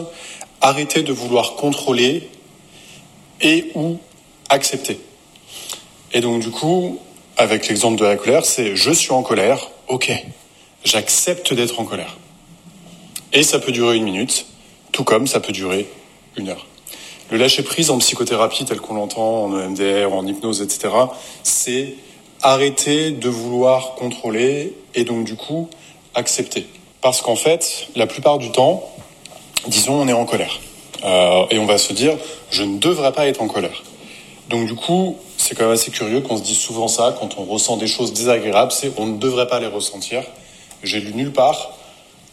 arrêter 0.60 1.02
de 1.02 1.12
vouloir 1.12 1.54
contrôler 1.54 2.28
et 3.40 3.70
ou 3.74 3.98
accepter. 4.48 4.98
Et 6.12 6.20
donc 6.20 6.42
du 6.42 6.50
coup, 6.50 6.98
avec 7.36 7.68
l'exemple 7.68 7.98
de 7.98 8.04
la 8.04 8.16
colère, 8.16 8.44
c'est 8.44 8.74
je 8.74 8.90
suis 8.90 9.12
en 9.12 9.22
colère, 9.22 9.70
ok, 9.86 10.12
j'accepte 10.84 11.52
d'être 11.54 11.78
en 11.80 11.84
colère. 11.84 12.16
Et 13.32 13.42
ça 13.42 13.58
peut 13.58 13.72
durer 13.72 13.96
une 13.96 14.04
minute, 14.04 14.46
tout 14.92 15.04
comme 15.04 15.26
ça 15.26 15.38
peut 15.40 15.52
durer 15.52 15.86
une 16.36 16.48
heure. 16.48 16.66
Le 17.30 17.36
lâcher 17.36 17.62
prise 17.62 17.90
en 17.90 17.98
psychothérapie, 17.98 18.64
tel 18.64 18.80
qu'on 18.80 18.94
l'entend 18.94 19.44
en 19.44 19.58
EMDR, 19.58 20.12
en 20.14 20.26
hypnose, 20.26 20.62
etc., 20.62 20.88
c'est 21.42 21.94
arrêter 22.42 23.10
de 23.10 23.28
vouloir 23.28 23.94
contrôler 23.94 24.74
et 24.94 25.04
donc 25.04 25.24
du 25.24 25.36
coup 25.36 25.68
accepter. 26.14 26.66
Parce 27.00 27.20
qu'en 27.20 27.36
fait, 27.36 27.88
la 27.94 28.06
plupart 28.06 28.38
du 28.38 28.50
temps, 28.50 28.88
disons, 29.66 29.94
on 29.94 30.08
est 30.08 30.12
en 30.12 30.24
colère. 30.24 30.60
Euh, 31.04 31.46
et 31.50 31.58
on 31.58 31.66
va 31.66 31.78
se 31.78 31.92
dire, 31.92 32.16
je 32.50 32.62
ne 32.62 32.78
devrais 32.78 33.12
pas 33.12 33.28
être 33.28 33.40
en 33.40 33.48
colère. 33.48 33.82
Donc 34.48 34.66
du 34.66 34.74
coup, 34.74 35.16
c'est 35.36 35.54
quand 35.54 35.64
même 35.64 35.74
assez 35.74 35.90
curieux 35.90 36.20
qu'on 36.20 36.36
se 36.36 36.42
dise 36.42 36.58
souvent 36.58 36.88
ça 36.88 37.14
quand 37.20 37.38
on 37.38 37.44
ressent 37.44 37.76
des 37.76 37.86
choses 37.86 38.12
désagréables, 38.12 38.72
c'est 38.72 38.92
on 38.96 39.06
ne 39.06 39.18
devrait 39.18 39.46
pas 39.46 39.60
les 39.60 39.66
ressentir. 39.66 40.22
J'ai 40.82 41.00
lu 41.00 41.12
nulle 41.14 41.32
part 41.32 41.76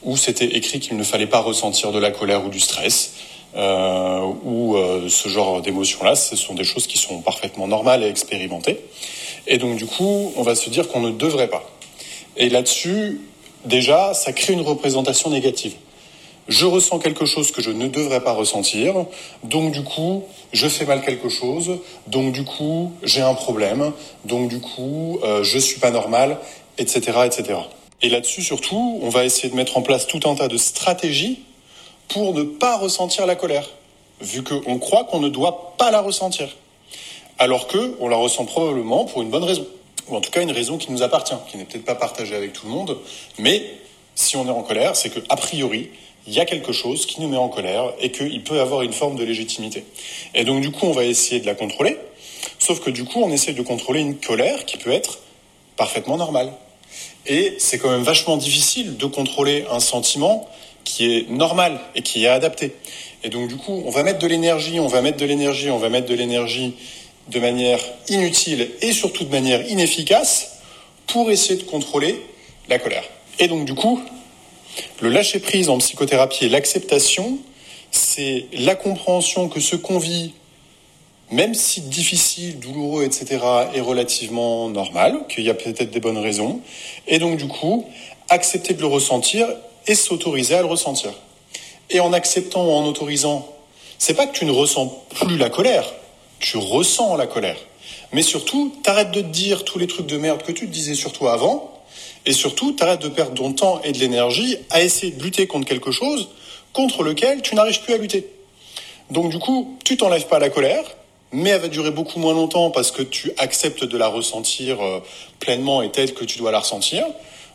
où 0.03 0.17
c'était 0.17 0.45
écrit 0.45 0.79
qu'il 0.79 0.97
ne 0.97 1.03
fallait 1.03 1.27
pas 1.27 1.39
ressentir 1.39 1.91
de 1.91 1.99
la 1.99 2.11
colère 2.11 2.45
ou 2.45 2.49
du 2.49 2.59
stress. 2.59 3.13
Euh, 3.55 4.19
ou 4.43 4.75
euh, 4.75 5.07
ce 5.07 5.29
genre 5.29 5.61
d'émotions-là, 5.61 6.15
ce 6.15 6.35
sont 6.35 6.55
des 6.55 6.65
choses 6.65 6.87
qui 6.87 6.97
sont 6.97 7.21
parfaitement 7.21 7.67
normales 7.67 8.03
et 8.03 8.07
expérimentées. 8.07 8.79
Et 9.47 9.57
donc 9.57 9.77
du 9.77 9.85
coup, 9.85 10.33
on 10.35 10.41
va 10.41 10.55
se 10.55 10.69
dire 10.69 10.87
qu'on 10.87 11.01
ne 11.01 11.11
devrait 11.11 11.49
pas. 11.49 11.63
Et 12.37 12.49
là-dessus, 12.49 13.21
déjà, 13.65 14.13
ça 14.13 14.33
crée 14.33 14.53
une 14.53 14.61
représentation 14.61 15.29
négative. 15.29 15.73
Je 16.47 16.65
ressens 16.65 16.99
quelque 16.99 17.25
chose 17.25 17.51
que 17.51 17.61
je 17.61 17.71
ne 17.71 17.87
devrais 17.87 18.21
pas 18.21 18.33
ressentir, 18.33 19.05
donc 19.43 19.71
du 19.71 19.83
coup, 19.83 20.23
je 20.53 20.67
fais 20.67 20.85
mal 20.85 21.01
quelque 21.01 21.27
chose, 21.27 21.79
donc 22.05 22.33
du 22.33 22.43
coup, 22.43 22.91
j'ai 23.01 23.21
un 23.21 23.33
problème, 23.33 23.91
donc 24.25 24.49
du 24.49 24.59
coup, 24.59 25.19
euh, 25.23 25.43
je 25.43 25.57
suis 25.57 25.79
pas 25.79 25.89
normal, 25.89 26.37
etc., 26.77 27.01
etc. 27.25 27.59
Et 28.03 28.09
là-dessus, 28.09 28.43
surtout, 28.43 28.99
on 29.01 29.09
va 29.09 29.25
essayer 29.25 29.49
de 29.49 29.55
mettre 29.55 29.77
en 29.77 29.81
place 29.81 30.05
tout 30.05 30.19
un 30.25 30.35
tas 30.35 30.47
de 30.47 30.57
stratégies 30.57 31.39
pour 32.09 32.35
ne 32.35 32.43
pas 32.43 32.77
ressentir 32.77 33.25
la 33.25 33.35
colère, 33.35 33.67
vu 34.21 34.43
qu'on 34.43 34.77
croit 34.77 35.05
qu'on 35.05 35.21
ne 35.21 35.29
doit 35.29 35.73
pas 35.79 35.89
la 35.89 36.01
ressentir 36.01 36.49
alors 37.39 37.67
que 37.67 37.95
on 37.99 38.07
la 38.07 38.17
ressent 38.17 38.45
probablement 38.45 39.05
pour 39.05 39.21
une 39.21 39.29
bonne 39.29 39.43
raison, 39.43 39.65
ou 40.07 40.15
en 40.15 40.21
tout 40.21 40.31
cas 40.31 40.41
une 40.41 40.51
raison 40.51 40.77
qui 40.77 40.91
nous 40.91 41.03
appartient, 41.03 41.35
qui 41.49 41.57
n'est 41.57 41.65
peut-être 41.65 41.85
pas 41.85 41.95
partagée 41.95 42.35
avec 42.35 42.53
tout 42.53 42.65
le 42.65 42.71
monde, 42.71 42.97
mais 43.37 43.63
si 44.15 44.37
on 44.37 44.45
est 44.47 44.51
en 44.51 44.63
colère, 44.63 44.95
c'est 44.95 45.09
que 45.09 45.19
a 45.29 45.35
priori, 45.35 45.89
il 46.27 46.33
y 46.33 46.39
a 46.39 46.45
quelque 46.45 46.71
chose 46.71 47.05
qui 47.05 47.21
nous 47.21 47.27
met 47.27 47.37
en 47.37 47.49
colère 47.49 47.93
et 47.99 48.11
qu'il 48.11 48.43
peut 48.43 48.59
avoir 48.59 48.81
une 48.81 48.93
forme 48.93 49.15
de 49.15 49.23
légitimité. 49.23 49.85
Et 50.33 50.43
donc 50.43 50.61
du 50.61 50.71
coup, 50.71 50.85
on 50.85 50.91
va 50.91 51.03
essayer 51.03 51.39
de 51.39 51.45
la 51.45 51.55
contrôler, 51.55 51.97
sauf 52.59 52.79
que 52.79 52.89
du 52.89 53.03
coup, 53.03 53.21
on 53.21 53.31
essaie 53.31 53.53
de 53.53 53.61
contrôler 53.61 53.99
une 53.99 54.17
colère 54.17 54.65
qui 54.65 54.77
peut 54.77 54.91
être 54.91 55.19
parfaitement 55.75 56.17
normale. 56.17 56.53
Et 57.27 57.55
c'est 57.59 57.77
quand 57.77 57.89
même 57.89 58.03
vachement 58.03 58.37
difficile 58.37 58.97
de 58.97 59.05
contrôler 59.05 59.65
un 59.69 59.79
sentiment 59.79 60.47
qui 60.83 61.11
est 61.11 61.29
normal 61.29 61.79
et 61.95 62.01
qui 62.01 62.25
est 62.25 62.29
adapté. 62.29 62.75
Et 63.23 63.29
donc 63.29 63.47
du 63.47 63.57
coup, 63.57 63.83
on 63.85 63.89
va 63.89 64.03
mettre 64.03 64.19
de 64.19 64.27
l'énergie, 64.27 64.79
on 64.79 64.87
va 64.87 65.01
mettre 65.01 65.17
de 65.17 65.25
l'énergie, 65.25 65.69
on 65.69 65.79
va 65.79 65.89
mettre 65.89 66.07
de 66.07 66.13
l'énergie 66.13 66.75
de 67.29 67.39
manière 67.39 67.79
inutile 68.09 68.71
et 68.81 68.91
surtout 68.91 69.23
de 69.23 69.31
manière 69.31 69.67
inefficace 69.69 70.59
pour 71.07 71.31
essayer 71.31 71.55
de 71.55 71.63
contrôler 71.63 72.21
la 72.69 72.79
colère. 72.79 73.03
Et 73.39 73.47
donc 73.47 73.65
du 73.65 73.73
coup, 73.73 73.99
le 75.01 75.09
lâcher-prise 75.09 75.69
en 75.69 75.77
psychothérapie 75.77 76.45
et 76.45 76.49
l'acceptation, 76.49 77.37
c'est 77.91 78.45
la 78.53 78.75
compréhension 78.75 79.49
que 79.49 79.59
ce 79.59 79.75
qu'on 79.75 79.97
vit, 79.97 80.33
même 81.31 81.53
si 81.53 81.81
difficile, 81.81 82.59
douloureux, 82.59 83.03
etc., 83.03 83.39
est 83.73 83.81
relativement 83.81 84.69
normal, 84.69 85.25
qu'il 85.29 85.43
y 85.43 85.49
a 85.49 85.53
peut-être 85.53 85.91
des 85.91 85.99
bonnes 85.99 86.17
raisons, 86.17 86.61
et 87.07 87.19
donc 87.19 87.37
du 87.37 87.47
coup, 87.47 87.85
accepter 88.29 88.73
de 88.73 88.81
le 88.81 88.87
ressentir 88.87 89.47
et 89.87 89.95
s'autoriser 89.95 90.55
à 90.55 90.61
le 90.61 90.67
ressentir. 90.67 91.13
Et 91.89 91.99
en 91.99 92.13
acceptant 92.13 92.65
ou 92.65 92.71
en 92.71 92.85
autorisant, 92.85 93.47
c'est 93.97 94.13
pas 94.13 94.27
que 94.27 94.37
tu 94.37 94.45
ne 94.45 94.51
ressens 94.51 95.03
plus 95.15 95.37
la 95.37 95.49
colère, 95.49 95.93
tu 96.45 96.57
ressens 96.57 97.15
la 97.15 97.25
colère. 97.25 97.57
Mais 98.11 98.21
surtout, 98.21 98.71
t'arrêtes 98.83 99.09
de 99.09 99.21
te 99.21 99.25
dire 99.25 99.65
tous 99.65 99.79
les 99.79 99.87
trucs 99.87 100.05
de 100.05 100.17
merde 100.17 100.43
que 100.43 100.51
tu 100.51 100.67
te 100.67 100.71
disais 100.71 100.93
surtout 100.93 101.27
avant, 101.27 101.81
et 102.27 102.33
surtout, 102.33 102.71
t'arrêtes 102.71 103.01
de 103.01 103.09
perdre 103.09 103.33
ton 103.33 103.51
temps 103.53 103.81
et 103.83 103.91
de 103.91 103.97
l'énergie 103.97 104.57
à 104.69 104.83
essayer 104.83 105.11
de 105.11 105.23
lutter 105.23 105.47
contre 105.47 105.67
quelque 105.67 105.91
chose 105.91 106.29
contre 106.71 107.01
lequel 107.01 107.41
tu 107.41 107.55
n'arrives 107.55 107.81
plus 107.81 107.95
à 107.95 107.97
lutter. 107.97 108.29
Donc 109.09 109.31
du 109.31 109.39
coup, 109.39 109.77
tu 109.83 109.97
t'enlèves 109.97 110.27
pas 110.27 110.37
la 110.37 110.49
colère, 110.49 110.83
mais 111.31 111.49
elle 111.49 111.61
va 111.61 111.67
durer 111.67 111.89
beaucoup 111.89 112.19
moins 112.19 112.33
longtemps 112.33 112.69
parce 112.69 112.91
que 112.91 113.01
tu 113.01 113.31
acceptes 113.37 113.83
de 113.83 113.97
la 113.97 114.07
ressentir 114.07 114.81
euh, 114.81 114.99
pleinement 115.39 115.81
et 115.81 115.89
telle 115.89 116.13
que 116.13 116.25
tu 116.25 116.37
dois 116.37 116.51
la 116.51 116.59
ressentir, 116.59 117.05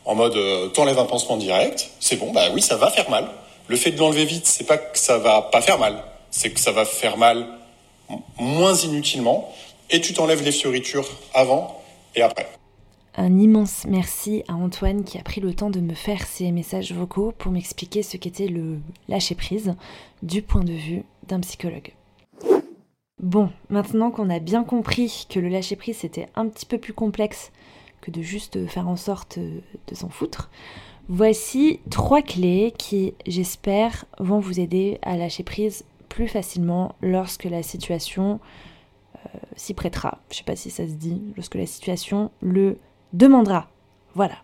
en 0.05 0.17
mode 0.17 0.37
euh, 0.37 0.69
t'enlèves 0.69 0.99
un 0.99 1.05
pansement 1.05 1.37
direct, 1.37 1.91
c'est 2.01 2.17
bon, 2.17 2.33
bah 2.33 2.49
oui, 2.55 2.61
ça 2.61 2.77
va 2.77 2.91
faire 2.91 3.09
mal. 3.09 3.29
Le 3.69 3.77
fait 3.77 3.93
de 3.93 3.99
l'enlever 3.99 4.25
vite, 4.25 4.47
c'est 4.47 4.65
pas 4.65 4.79
que 4.79 4.99
ça 4.99 5.19
va 5.19 5.43
pas 5.43 5.61
faire 5.61 5.79
mal, 5.79 6.03
c'est 6.33 6.51
que 6.51 6.59
ça 6.59 6.73
va 6.73 6.85
faire 6.85 7.17
mal 7.17 7.60
moins 8.39 8.75
inutilement, 8.75 9.53
et 9.91 10.01
tu 10.01 10.15
t'enlèves 10.15 10.45
les 10.45 10.53
fioritures 10.53 11.09
avant 11.35 11.83
et 12.15 12.23
après. 12.23 12.49
Un 13.17 13.39
immense 13.39 13.85
merci 13.89 14.45
à 14.47 14.55
Antoine 14.55 15.05
qui 15.05 15.19
a 15.19 15.23
pris 15.23 15.41
le 15.41 15.53
temps 15.53 15.71
de 15.71 15.81
me 15.81 15.95
faire 15.95 16.25
ces 16.27 16.53
messages 16.53 16.93
vocaux 16.93 17.33
pour 17.37 17.51
m'expliquer 17.51 18.03
ce 18.03 18.17
qu'était 18.17 18.47
le 18.47 18.79
lâcher-prise 19.09 19.75
du 20.23 20.43
point 20.43 20.63
de 20.63 20.73
vue 20.73 21.03
d'un 21.27 21.41
psychologue. 21.41 21.93
Bon, 23.21 23.51
maintenant 23.69 24.11
qu'on 24.11 24.31
a 24.31 24.39
bien 24.39 24.65
compris 24.65 25.27
que 25.29 25.41
le 25.41 25.49
lâcher-prise 25.49 25.99
c'était 25.99 26.29
un 26.37 26.47
petit 26.47 26.67
peu 26.67 26.79
plus 26.79 26.95
complexe 26.95 27.51
que 28.01 28.11
de 28.11 28.23
juste 28.23 28.67
faire 28.69 28.89
en 28.89 28.97
sorte 28.97 29.39
de 29.39 29.95
s'en 29.95 30.09
foutre, 30.09 30.49
voici 31.09 31.81
trois 31.91 32.23
clés 32.23 32.73
qui, 32.79 33.13
j'espère, 33.27 34.07
vont 34.19 34.39
vous 34.39 34.61
aider 34.61 34.99
à 35.03 35.17
lâcher 35.17 35.43
prise 35.43 35.85
plus 36.11 36.29
facilement 36.29 36.95
lorsque 37.01 37.45
la 37.45 37.63
situation 37.63 38.41
euh, 39.17 39.39
s'y 39.57 39.73
prêtera. 39.73 40.19
Je 40.31 40.37
sais 40.37 40.45
pas 40.45 40.57
si 40.57 40.71
ça 40.71 40.87
se 40.87 40.93
dit, 40.93 41.23
lorsque 41.37 41.55
la 41.55 41.65
situation 41.65 42.31
le 42.43 42.77
demandera. 43.15 43.69
Voilà. 44.15 44.37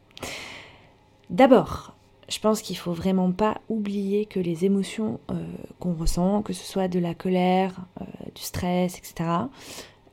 D'abord, 1.28 1.94
je 2.30 2.38
pense 2.38 2.62
qu'il 2.62 2.78
faut 2.78 2.92
vraiment 2.92 3.32
pas 3.32 3.58
oublier 3.68 4.25
que 4.25 4.40
les 4.40 4.64
émotions 4.64 5.20
euh, 5.30 5.44
qu'on 5.80 5.92
ressent, 5.92 6.40
que 6.40 6.54
ce 6.54 6.64
soit 6.64 6.88
de 6.88 6.99
la 6.99 7.14
colère, 7.14 7.75
euh, 8.00 8.04
du 8.35 8.42
stress, 8.42 8.96
etc., 8.96 9.28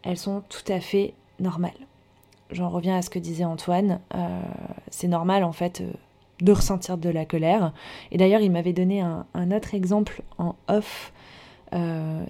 elles 0.01 0.17
sont 0.17 0.43
tout 0.49 0.69
à 0.69 0.81
fait 0.81 1.13
normales. 1.39 1.71
J'en 2.51 2.69
reviens 2.69 2.97
à 2.97 3.01
ce 3.01 3.09
que 3.09 3.19
disait 3.19 3.45
Antoine. 3.45 3.99
C'est 4.91 5.07
normal 5.07 5.43
en 5.43 5.53
fait 5.53 5.81
de 6.41 6.51
ressentir 6.51 6.97
de 6.97 7.09
la 7.09 7.25
colère. 7.25 7.73
Et 8.11 8.17
d'ailleurs, 8.17 8.41
il 8.41 8.51
m'avait 8.51 8.73
donné 8.73 9.01
un, 9.01 9.51
autre 9.51 9.73
exemple 9.73 10.21
en 10.37 10.55
off. 10.67 11.13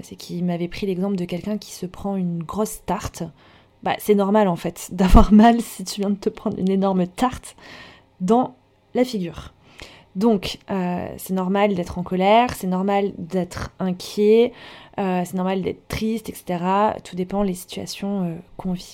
C'est 0.02 0.16
qu'il 0.16 0.46
m'avait 0.46 0.68
pris 0.68 0.86
l'exemple 0.86 1.16
de 1.16 1.26
quelqu'un 1.26 1.58
qui 1.58 1.72
se 1.72 1.86
prend 1.86 2.16
une 2.16 2.44
grosse 2.44 2.82
tarte 2.86 3.24
bah, 3.84 3.96
c'est 4.00 4.16
normal 4.16 4.48
en 4.48 4.56
fait 4.56 4.90
d'avoir 4.94 5.32
mal 5.32 5.62
si 5.62 5.84
tu 5.84 6.02
viens 6.02 6.10
de 6.10 6.16
te 6.16 6.30
prendre 6.30 6.58
une 6.58 6.70
énorme 6.70 7.06
tarte 7.06 7.56
dans 8.22 8.56
la 8.96 9.04
figure. 9.04 9.54
Donc, 10.16 10.60
euh, 10.70 11.08
c'est 11.18 11.34
normal 11.34 11.74
d'être 11.74 11.98
en 11.98 12.04
colère, 12.04 12.54
c'est 12.54 12.68
normal 12.68 13.14
d'être 13.18 13.72
inquiet, 13.80 14.54
euh, 15.00 15.24
c'est 15.26 15.34
normal 15.34 15.64
d'être 15.64 15.88
triste, 15.88 16.30
etc. 16.30 16.64
Tout 17.04 17.16
dépend 17.16 17.44
des 17.44 17.56
situations 17.56 18.24
euh, 18.24 18.36
qu'on 18.56 18.74
vit. 18.74 18.94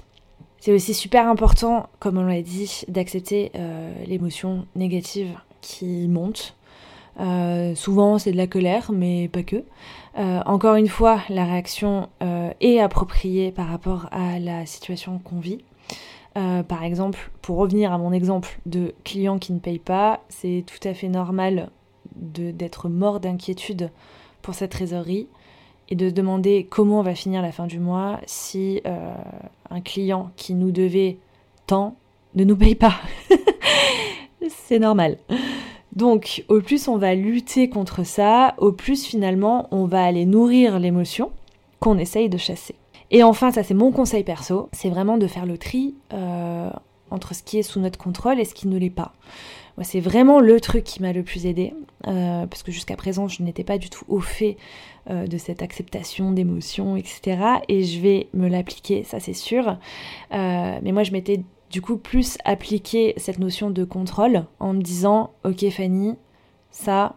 C'est 0.61 0.71
aussi 0.71 0.93
super 0.93 1.27
important, 1.27 1.87
comme 1.99 2.17
on 2.17 2.23
l'a 2.25 2.41
dit, 2.41 2.83
d'accepter 2.89 3.53
l'émotion 4.07 4.65
négative 4.75 5.39
qui 5.61 6.09
monte. 6.09 6.57
Souvent, 7.75 8.17
c'est 8.17 8.31
de 8.31 8.37
la 8.37 8.47
colère, 8.47 8.91
mais 8.91 9.27
pas 9.27 9.43
que. 9.43 9.63
Euh, 10.17 10.41
encore 10.45 10.75
une 10.75 10.87
fois, 10.87 11.21
la 11.29 11.45
réaction 11.45 12.09
euh, 12.21 12.51
est 12.59 12.79
appropriée 12.79 13.51
par 13.51 13.67
rapport 13.67 14.07
à 14.11 14.39
la 14.39 14.65
situation 14.65 15.19
qu'on 15.19 15.39
vit. 15.39 15.63
Euh, 16.37 16.63
par 16.63 16.83
exemple, 16.83 17.31
pour 17.41 17.57
revenir 17.57 17.93
à 17.93 17.97
mon 17.97 18.11
exemple 18.11 18.59
de 18.65 18.93
client 19.03 19.39
qui 19.39 19.53
ne 19.53 19.59
paye 19.59 19.79
pas, 19.79 20.21
c'est 20.29 20.63
tout 20.65 20.87
à 20.87 20.93
fait 20.93 21.09
normal 21.09 21.69
d'être 22.15 22.89
mort 22.89 23.19
d'inquiétude 23.19 23.91
pour 24.41 24.53
cette 24.55 24.71
trésorerie 24.71 25.27
et 25.89 25.95
de 25.95 26.09
se 26.09 26.13
demander 26.13 26.67
comment 26.69 26.99
on 26.99 27.03
va 27.03 27.15
finir 27.15 27.41
la 27.41 27.51
fin 27.51 27.65
du 27.65 27.79
mois 27.79 28.19
si 28.25 28.81
un 29.69 29.81
client 29.81 30.31
qui 30.35 30.53
nous 30.53 30.71
devait 30.71 31.17
tant 31.65 31.95
ne 32.35 32.43
nous 32.43 32.57
paye 32.57 32.75
pas. 32.75 32.95
c'est 34.49 34.79
normal. 34.79 35.17
Donc, 35.93 36.43
au 36.49 36.61
plus 36.61 36.87
on 36.87 36.97
va 36.97 37.15
lutter 37.15 37.69
contre 37.69 38.05
ça, 38.05 38.53
au 38.57 38.71
plus 38.71 39.05
finalement 39.05 39.67
on 39.71 39.85
va 39.85 40.03
aller 40.03 40.25
nourrir 40.25 40.79
l'émotion 40.79 41.31
qu'on 41.79 41.97
essaye 41.97 42.29
de 42.29 42.37
chasser. 42.37 42.75
Et 43.11 43.23
enfin, 43.23 43.51
ça 43.51 43.63
c'est 43.63 43.73
mon 43.73 43.91
conseil 43.91 44.23
perso, 44.23 44.69
c'est 44.71 44.89
vraiment 44.89 45.17
de 45.17 45.27
faire 45.27 45.45
le 45.45 45.57
tri 45.57 45.95
euh, 46.13 46.69
entre 47.09 47.33
ce 47.33 47.41
qui 47.41 47.57
est 47.57 47.63
sous 47.63 47.79
notre 47.79 47.97
contrôle 47.97 48.39
et 48.39 48.45
ce 48.45 48.53
qui 48.53 48.67
ne 48.67 48.77
l'est 48.77 48.89
pas. 48.89 49.13
C'est 49.81 50.01
vraiment 50.01 50.41
le 50.41 50.59
truc 50.59 50.83
qui 50.83 51.01
m'a 51.01 51.13
le 51.13 51.23
plus 51.23 51.45
aidé, 51.45 51.73
euh, 52.05 52.45
parce 52.45 52.63
que 52.63 52.71
jusqu'à 52.71 52.97
présent, 52.97 53.29
je 53.29 53.41
n'étais 53.43 53.63
pas 53.63 53.77
du 53.77 53.89
tout 53.89 54.03
au 54.09 54.19
fait 54.19 54.57
euh, 55.09 55.25
de 55.25 55.37
cette 55.37 55.61
acceptation 55.61 56.33
d'émotions, 56.33 56.97
etc. 56.97 57.37
Et 57.69 57.85
je 57.85 58.01
vais 58.01 58.27
me 58.33 58.49
l'appliquer, 58.49 59.05
ça 59.05 59.21
c'est 59.21 59.33
sûr. 59.33 59.77
mais 60.31 60.91
moi, 60.91 61.03
je 61.03 61.13
m'étais 61.13 61.39
du 61.69 61.81
coup 61.81 61.97
plus 61.97 62.37
appliquer 62.45 63.13
cette 63.17 63.39
notion 63.39 63.69
de 63.69 63.83
contrôle 63.83 64.45
en 64.59 64.73
me 64.73 64.81
disant 64.81 65.31
ok 65.43 65.69
Fanny, 65.69 66.15
ça, 66.71 67.15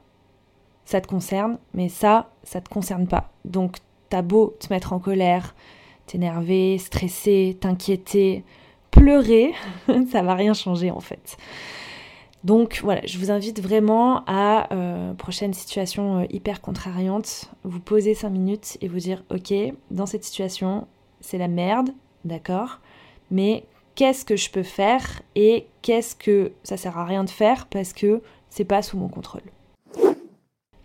ça 0.84 1.00
te 1.00 1.06
concerne, 1.06 1.58
mais 1.74 1.88
ça, 1.88 2.30
ça 2.42 2.60
te 2.60 2.68
concerne 2.68 3.06
pas. 3.06 3.30
Donc 3.44 3.78
t'as 4.08 4.22
beau 4.22 4.54
te 4.60 4.72
mettre 4.72 4.92
en 4.92 4.98
colère, 4.98 5.54
t'énerver, 6.06 6.78
stresser, 6.78 7.56
t'inquiéter, 7.60 8.44
pleurer, 8.90 9.52
ça 10.10 10.22
va 10.22 10.34
rien 10.34 10.54
changer 10.54 10.90
en 10.90 11.00
fait. 11.00 11.36
Donc 12.44 12.80
voilà, 12.82 13.00
je 13.06 13.18
vous 13.18 13.30
invite 13.30 13.62
vraiment 13.62 14.24
à, 14.26 14.72
euh, 14.74 15.14
prochaine 15.14 15.54
situation 15.54 16.20
euh, 16.20 16.26
hyper 16.30 16.60
contrariante, 16.60 17.48
vous 17.62 17.78
poser 17.78 18.14
5 18.14 18.30
minutes 18.30 18.78
et 18.80 18.88
vous 18.88 18.98
dire, 18.98 19.22
ok, 19.30 19.54
dans 19.92 20.06
cette 20.06 20.24
situation, 20.24 20.88
c'est 21.20 21.38
la 21.38 21.46
merde, 21.46 21.90
d'accord, 22.24 22.80
mais 23.30 23.64
qu'est-ce 23.94 24.24
que 24.24 24.36
je 24.36 24.50
peux 24.50 24.62
faire 24.62 25.22
et 25.34 25.66
qu'est-ce 25.82 26.14
que 26.14 26.52
ça 26.62 26.76
sert 26.76 26.98
à 26.98 27.04
rien 27.04 27.24
de 27.24 27.30
faire 27.30 27.66
parce 27.66 27.92
que 27.92 28.22
c'est 28.48 28.64
pas 28.64 28.82
sous 28.82 28.96
mon 28.96 29.08
contrôle. 29.08 29.42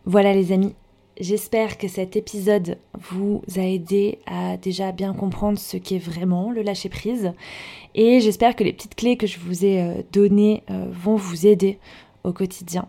Voilà 0.06 0.34
les 0.34 0.52
amis, 0.52 0.74
j'espère 1.20 1.78
que 1.78 1.88
cet 1.88 2.16
épisode 2.16 2.78
vous 2.94 3.42
a 3.58 3.62
aidé 3.62 4.20
à 4.26 4.58
déjà 4.58 4.92
bien 4.92 5.14
comprendre 5.14 5.60
ce 5.60 5.78
qu'est 5.78 5.98
vraiment 5.98 6.52
le 6.52 6.62
lâcher 6.62 6.90
prise 6.90 7.34
et 7.94 8.22
j'espère 8.22 8.56
que 8.56 8.64
les 8.64 8.74
petites 8.74 8.96
clés 8.96 9.18
que 9.18 9.28
je 9.28 9.40
vous 9.40 9.66
ai 9.66 9.82
euh, 9.82 10.02
données 10.14 10.64
euh, 10.70 10.86
vont 10.92 11.16
vous 11.16 11.46
aider 11.46 11.80
au 12.24 12.32
quotidien. 12.32 12.88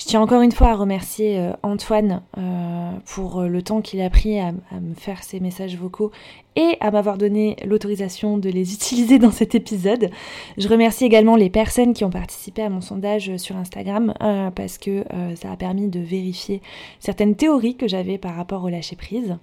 Je 0.00 0.06
tiens 0.06 0.22
encore 0.22 0.40
une 0.40 0.50
fois 0.50 0.68
à 0.68 0.74
remercier 0.76 1.38
euh, 1.38 1.52
Antoine 1.62 2.22
euh, 2.38 2.90
pour 3.04 3.40
euh, 3.40 3.48
le 3.48 3.60
temps 3.60 3.82
qu'il 3.82 4.00
a 4.00 4.08
pris 4.08 4.40
à, 4.40 4.52
me 4.52 4.94
faire 4.96 5.22
ces 5.22 5.40
messages 5.40 5.76
vocaux 5.76 6.10
et 6.56 6.78
à 6.80 6.90
m'avoir 6.90 7.18
donné 7.18 7.56
l'autorisation 7.66 8.38
de 8.38 8.48
les 8.48 8.72
utiliser 8.74 9.18
dans 9.18 9.30
cet 9.30 9.54
épisode. 9.54 10.08
Je 10.56 10.68
remercie 10.68 11.04
également 11.04 11.36
les 11.36 11.50
personnes 11.50 11.92
qui 11.92 12.06
ont 12.06 12.10
participé 12.10 12.62
à 12.62 12.70
mon 12.70 12.80
sondage 12.80 13.36
sur 13.36 13.58
Instagram 13.58 14.14
parce 14.54 14.78
que 14.78 15.04
ça 15.34 15.52
a 15.52 15.56
permis 15.56 15.88
de 15.88 16.00
vérifier 16.00 16.62
certaines 16.98 17.34
théories 17.34 17.76
que 17.76 17.86
j'avais 17.86 18.16
par 18.16 18.34
rapport 18.34 18.64
au 18.64 18.68
lâcher 18.68 18.96
prise. 18.96 19.36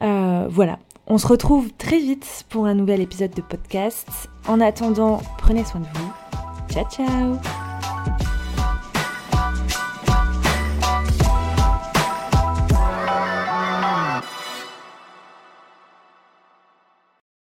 voilà, 0.00 0.78
on 1.06 1.18
se 1.18 1.26
retrouve 1.26 1.72
très 1.74 1.98
vite 1.98 2.46
pour 2.48 2.66
un 2.66 2.74
nouvel 2.74 3.00
épisode 3.00 3.34
de 3.34 3.42
podcast. 3.42 4.08
En 4.48 4.60
attendant, 4.60 5.20
prenez 5.38 5.64
soin 5.64 5.80
de 5.80 5.86
vous. 5.86 6.12
Ciao 6.70 6.84
ciao 6.90 7.63